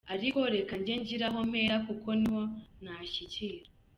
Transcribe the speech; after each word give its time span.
Ariko 0.13 0.39
reka 0.55 0.73
njye 0.79 0.93
ngira 1.01 1.25
aho 1.29 1.39
mpera 1.49 1.75
kuko 1.87 2.09
niho 2.19 2.41
nashyikira. 2.83 3.67